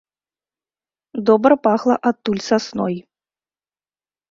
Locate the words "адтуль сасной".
2.13-2.95